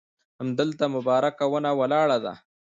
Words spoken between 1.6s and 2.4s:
ولاړه ده.